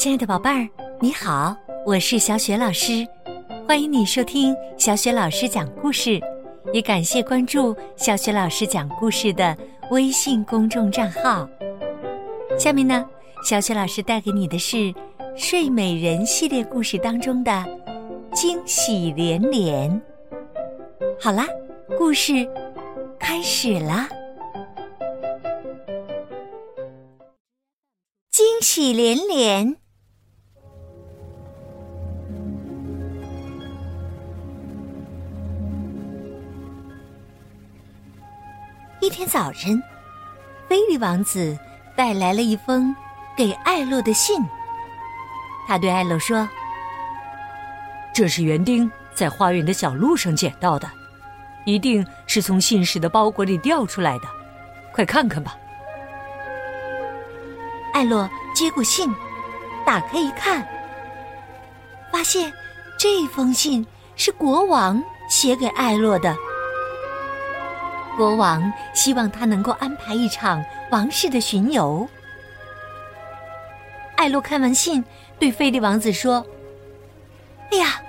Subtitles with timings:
[0.00, 0.66] 亲爱的宝贝儿，
[0.98, 1.54] 你好，
[1.84, 3.06] 我是小雪老师，
[3.68, 6.18] 欢迎你收听小雪老师讲故事，
[6.72, 9.54] 也感谢关注小雪老师讲故事的
[9.90, 11.46] 微信公众账号。
[12.58, 13.06] 下面呢，
[13.44, 14.76] 小雪老师带给你的是
[15.36, 17.62] 《睡美人》系列故事当中的
[18.32, 20.00] 惊喜连连。
[21.20, 21.46] 好啦，
[21.98, 22.48] 故事
[23.18, 24.08] 开始啦！
[28.30, 29.76] 惊喜连连。
[39.02, 39.82] 一天早晨，
[40.68, 41.58] 菲利王子
[41.96, 42.94] 带来了一封
[43.34, 44.36] 给艾洛的信。
[45.66, 46.46] 他对艾洛说
[48.12, 50.86] ：“这是园丁在花园的小路上捡到的，
[51.64, 54.24] 一定是从信使的包裹里掉出来的，
[54.92, 55.56] 快看看吧。”
[57.94, 59.10] 艾洛接过信，
[59.86, 60.62] 打开一看，
[62.12, 62.52] 发现
[62.98, 66.36] 这封信是国王写给艾洛的。
[68.16, 72.08] 国王希望他能够安排一场王室的巡游。
[74.16, 75.04] 艾洛看完信，
[75.38, 76.44] 对菲利王子说
[77.72, 78.02] ：“哎呀，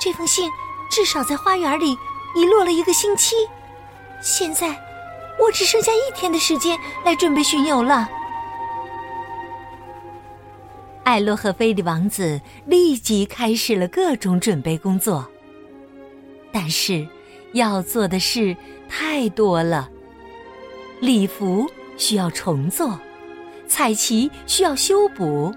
[0.00, 0.50] 这封信
[0.90, 1.92] 至少在花园里
[2.34, 3.36] 遗落了一个星期，
[4.22, 4.68] 现在
[5.38, 8.08] 我只剩下一天的时间来准备巡游了。”
[11.04, 15.28] 艾洛和菲利王子立即开始了各种准备工作，
[16.50, 17.06] 但是。
[17.52, 18.56] 要做的事
[18.88, 19.88] 太多了，
[21.00, 22.98] 礼服需要重做，
[23.66, 25.54] 彩旗需要修补，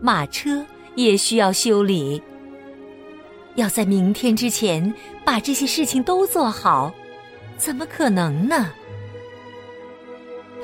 [0.00, 2.22] 马车也需要修理。
[3.56, 6.92] 要在明天之前把这些事情都做好，
[7.56, 8.70] 怎么可能呢？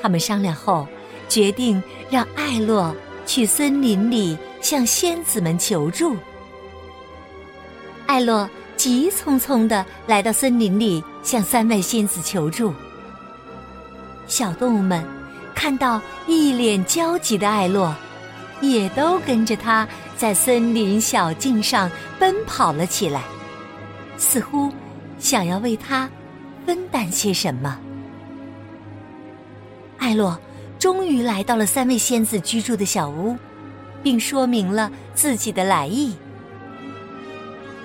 [0.01, 0.87] 他们商量后，
[1.27, 6.15] 决定让艾洛去森林里向仙子们求助。
[8.07, 8.49] 艾洛。
[8.79, 12.73] 急匆匆的来到森林里，向三位仙子求助。
[14.25, 15.03] 小动物们
[15.53, 17.93] 看到一脸焦急的艾洛，
[18.61, 19.85] 也都跟着他
[20.15, 23.23] 在森林小径上奔跑了起来，
[24.17, 24.71] 似乎
[25.19, 26.09] 想要为他
[26.65, 27.77] 分担些什么。
[29.97, 30.39] 艾洛
[30.79, 33.35] 终于来到了三位仙子居住的小屋，
[34.01, 36.15] 并说明了自己的来意。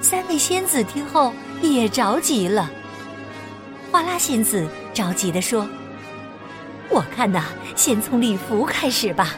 [0.04, 1.32] 三位仙子听后
[1.62, 2.70] 也着急了。
[3.90, 5.66] 花拉仙子着急地说
[6.92, 9.30] ：“我看呐，先从礼服开始吧，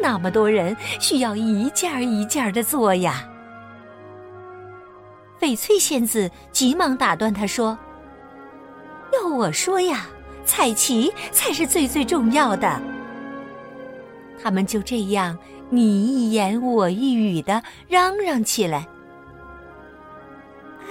[0.00, 3.28] 那么多人需要一件一件的做呀。”
[5.40, 7.76] 翡翠仙子急忙打断他说
[9.12, 10.06] ：“要我说呀，
[10.44, 12.80] 彩旗才是最最重要的。”
[14.40, 15.36] 他们就这样
[15.68, 18.86] 你一言我一语的嚷嚷起来。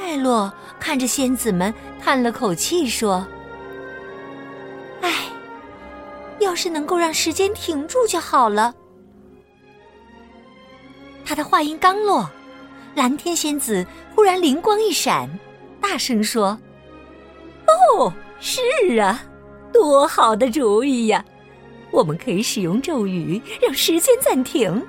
[0.02, 3.26] 艾洛看着仙子们，叹了口气说
[5.02, 5.28] ：“唉，
[6.40, 8.74] 要是能够让时间停住就好了。”
[11.24, 12.28] 他的话音刚落，
[12.96, 13.86] 蓝天仙子
[14.16, 15.30] 忽然灵光一闪，
[15.80, 16.60] 大声说
[17.96, 18.60] ：“哦，是
[19.00, 19.24] 啊，
[19.72, 21.24] 多好的主意呀！
[21.92, 24.86] 我们可以使用咒语让时间暂停，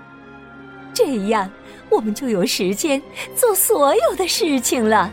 [0.94, 1.48] 这样。”
[1.92, 3.00] 我们就有时间
[3.36, 5.10] 做所有的事情了。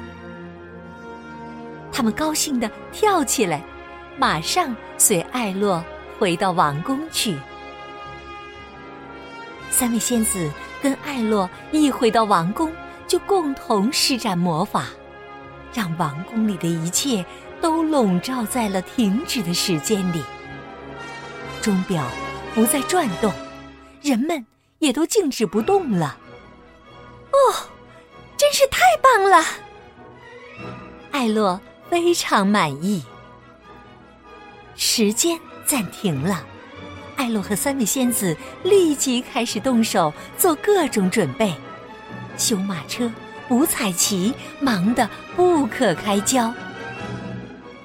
[1.91, 3.61] 他们高兴的跳起来，
[4.17, 5.83] 马上随艾洛
[6.17, 7.37] 回到王宫去。
[9.69, 10.49] 三位仙子
[10.81, 12.71] 跟艾洛一回到王宫，
[13.05, 14.85] 就共同施展魔法，
[15.73, 17.25] 让王宫里的一切
[17.59, 20.23] 都笼罩在了停止的时间里。
[21.61, 22.05] 钟表
[22.55, 23.33] 不再转动，
[24.01, 24.45] 人们
[24.79, 26.17] 也都静止不动了。
[27.39, 27.55] 哦，
[28.35, 29.43] 真是太棒了！
[31.11, 33.03] 艾洛非常满意。
[34.75, 36.45] 时间暂停了，
[37.15, 41.53] 艾洛和三位仙子立即开始动手做各种准备，
[42.37, 43.11] 修马车、
[43.47, 46.53] 补彩旗，忙得不可开交。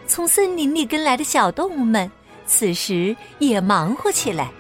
[0.07, 2.11] 从森林里跟来的小动物们
[2.47, 4.51] 此时也忙活起来。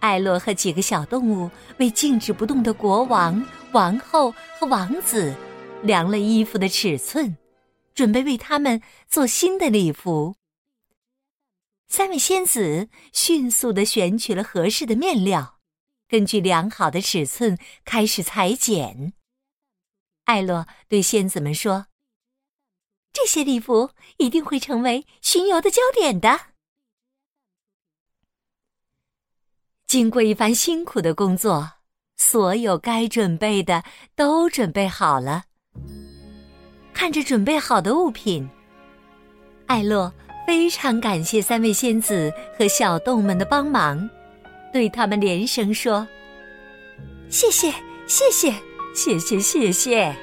[0.00, 5.34] 艾洛和几个小动物为静止不动的国王、王后和王子
[5.82, 7.36] 量了衣服的尺寸，
[7.94, 10.34] 准备为他们做新的礼服。
[11.88, 15.58] 三位仙子迅速的选取了合适的面料，
[16.08, 19.12] 根据量好的尺寸开始裁剪。
[20.24, 21.86] 艾洛对仙子们说
[23.12, 26.49] ：“这些礼服一定会成为巡游的焦点的。”
[29.90, 31.68] 经过一番辛苦的工作，
[32.16, 33.82] 所有该准备的
[34.14, 35.42] 都准备好了。
[36.94, 38.48] 看着准备好的物品，
[39.66, 40.14] 艾洛
[40.46, 44.08] 非常感谢三位仙子和小动物们的帮忙，
[44.72, 46.06] 对他们连声说
[47.28, 47.74] ：“谢谢，
[48.06, 48.54] 谢谢，
[48.94, 50.14] 谢谢，谢谢。”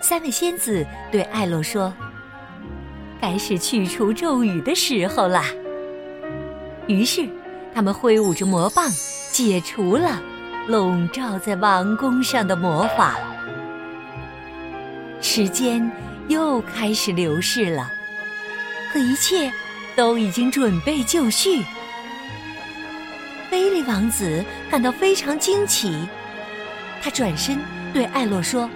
[0.00, 1.92] 三位仙子对艾洛说
[3.20, 5.44] ：“该是去除咒语的时候啦。”
[6.88, 7.28] 于是，
[7.74, 8.90] 他们挥舞着魔棒，
[9.32, 10.20] 解除了
[10.66, 13.18] 笼罩在王宫上的魔法。
[15.20, 15.90] 时间
[16.28, 17.90] 又开始流逝了，
[18.92, 19.50] 可一切
[19.94, 21.64] 都已经准备就绪。
[23.50, 26.08] 菲利王子感到非常惊奇，
[27.02, 27.58] 他转身
[27.92, 28.68] 对艾洛说：“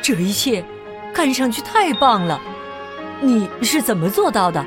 [0.00, 0.64] 这一切
[1.12, 2.40] 看上去太棒了，
[3.20, 4.64] 你是怎么做到的？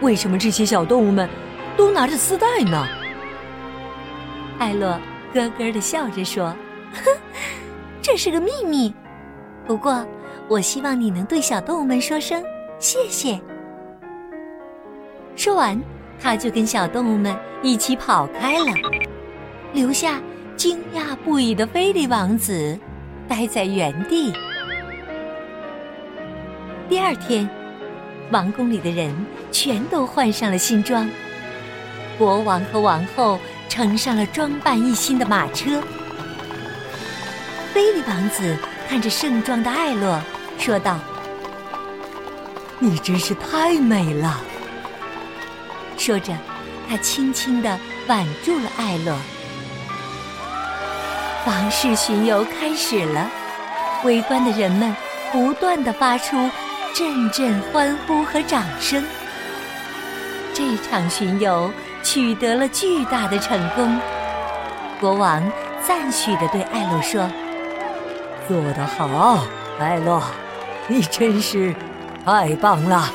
[0.00, 1.28] 为什么这些小动物们
[1.76, 2.86] 都拿着丝带呢？”
[4.58, 4.98] 艾洛
[5.32, 6.54] 咯咯的笑着说
[6.92, 7.16] ：“哼，
[8.00, 8.94] 这是个秘密。”
[9.66, 10.06] 不过，
[10.48, 12.42] 我希望你能对小动物们说声
[12.78, 13.40] 谢谢。
[15.36, 15.80] 说完，
[16.20, 18.66] 他就跟小动物们一起跑开了，
[19.72, 20.20] 留下
[20.56, 22.78] 惊讶不已的菲利王子
[23.28, 24.32] 待在原地。
[26.88, 27.48] 第二天，
[28.30, 29.14] 王宫里的人
[29.50, 31.08] 全都换上了新装，
[32.18, 33.38] 国王和王后
[33.68, 35.82] 乘上了装扮一新的马车，
[37.72, 38.56] 菲利王子。
[38.88, 40.20] 看着盛装的艾洛，
[40.58, 40.98] 说道
[42.78, 44.38] ：“你真是太美了。”
[45.96, 46.36] 说着，
[46.90, 49.16] 他轻轻的挽住了艾洛。
[51.46, 53.30] 王室巡游开始了，
[54.04, 54.94] 围观的人们
[55.32, 56.36] 不断的发出
[56.92, 59.02] 阵阵欢呼和掌声。
[60.52, 61.72] 这场巡游
[62.02, 63.98] 取得了巨大的成功，
[65.00, 65.42] 国王
[65.86, 67.28] 赞许的对艾洛说。
[68.48, 69.46] 做得好，
[69.78, 70.22] 艾洛，
[70.88, 71.74] 你真是
[72.24, 73.08] 太棒了！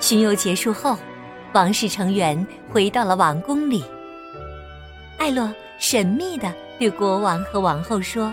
[0.00, 0.96] 巡游结束后，
[1.54, 3.82] 王室成员回到了王宫里。
[5.18, 8.32] 艾洛神秘的对国王和王后说：“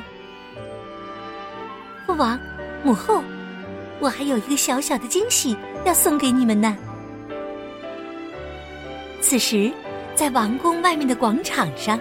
[2.06, 2.38] 父王、
[2.84, 3.24] 母后，
[4.00, 6.76] 我还有一个小小的惊喜要送给你们呢。”
[9.28, 9.72] 此时，
[10.14, 12.00] 在王宫外面的广场上。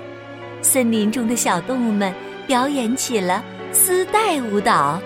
[0.61, 2.13] 森林中的小动物们
[2.47, 3.43] 表演起了
[3.73, 5.01] 丝带舞蹈，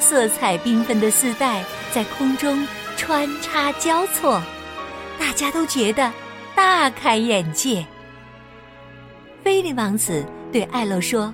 [0.00, 2.66] 色彩缤纷的丝带在空中
[2.96, 4.42] 穿插交错，
[5.16, 6.12] 大家都觉得
[6.56, 7.86] 大开眼界。
[9.44, 11.32] 菲利王子对艾洛说：“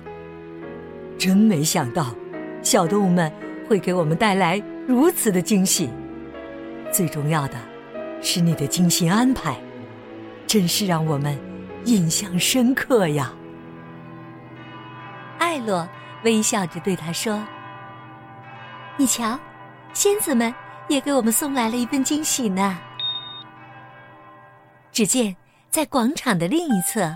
[1.17, 2.13] 真没想到，
[2.61, 3.31] 小动物们
[3.67, 5.89] 会给我们带来如此的惊喜。
[6.91, 7.55] 最重要的，
[8.21, 9.55] 是你的精心安排，
[10.49, 11.39] 真是让我们……”
[11.85, 13.31] 印象深刻呀！
[15.39, 15.87] 艾洛
[16.25, 17.41] 微笑着对他说
[18.97, 19.39] ：“你瞧，
[19.93, 20.53] 仙子们
[20.89, 22.77] 也给我们送来了一份惊喜呢。”
[24.91, 25.33] 只见
[25.71, 27.09] 在广场的另一侧，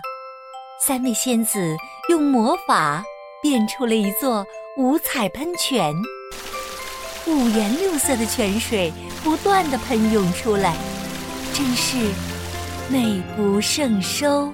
[0.80, 1.76] 三位仙子
[2.10, 3.04] 用魔法
[3.42, 4.46] 变出了一座
[4.78, 5.94] 五彩喷泉，
[7.28, 8.94] 五颜六色的泉水
[9.26, 10.74] 不断的喷涌出来，
[11.54, 12.33] 真是。
[12.94, 14.54] 美不胜收，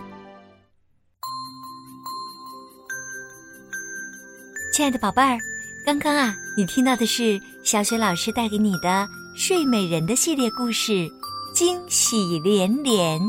[4.73, 5.37] 亲爱的宝贝儿，
[5.85, 8.87] 刚刚啊，你听到的是小雪老师带给你的
[9.35, 11.11] 《睡美人》的系列故事，
[11.53, 13.19] 惊喜连连。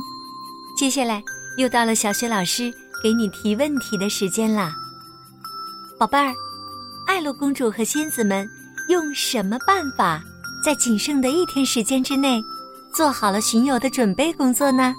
[0.78, 1.20] 接下来
[1.56, 4.72] 又到了小雪老师给你提问题的时间啦，
[5.98, 6.32] 宝贝儿，
[7.08, 8.48] 爱洛公主和仙子们
[8.88, 10.22] 用什么办法，
[10.64, 12.40] 在仅剩的一天时间之内？
[12.92, 14.94] 做好了巡游的准备工作呢。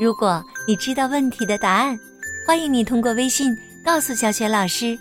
[0.00, 1.98] 如果你知道问题的答案，
[2.46, 3.52] 欢迎你通过微信
[3.84, 4.98] 告诉小雪老师。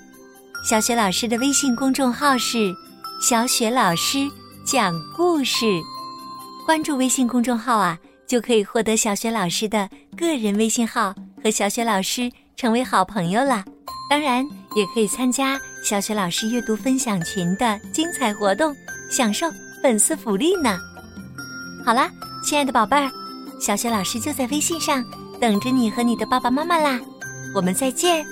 [0.67, 2.73] 小雪老师的微信公众号是
[3.21, 4.27] “小雪老师
[4.65, 5.65] 讲故事”，
[6.65, 7.97] 关注微信公众号啊，
[8.27, 13.63] 就可以获得小雪老师的个人微信号，和小雪老师成为好朋友了。
[14.09, 14.43] 当然，
[14.75, 18.75] 也可以参加小雪老师阅读分享群的精彩活动，
[19.11, 19.47] 享受
[19.81, 20.77] 粉丝福利呢。
[21.87, 22.11] 好啦，
[22.43, 23.09] 亲爱的宝贝儿，
[23.61, 25.01] 小雪老师就在微信上
[25.39, 26.99] 等着你和你的爸爸妈妈啦，
[27.55, 28.25] 我们再见。